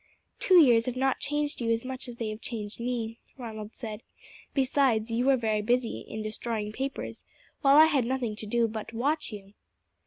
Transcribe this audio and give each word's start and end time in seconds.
"Two 0.39 0.55
years 0.55 0.87
have 0.87 0.97
not 0.97 1.19
changed 1.19 1.61
you 1.61 1.69
as 1.69 1.85
much 1.85 2.07
as 2.07 2.15
they 2.15 2.29
have 2.29 2.41
changed 2.41 2.79
me," 2.79 3.19
Ronald 3.37 3.75
said; 3.75 4.01
"besides, 4.51 5.11
you 5.11 5.27
were 5.27 5.37
busy 5.61 5.99
in 5.99 6.23
destroying 6.23 6.71
papers, 6.71 7.23
while 7.61 7.77
I 7.77 7.85
had 7.85 8.05
nothing 8.05 8.35
to 8.37 8.47
do 8.47 8.67
but 8.67 8.87
to 8.87 8.97
watch 8.97 9.31
you." 9.31 9.53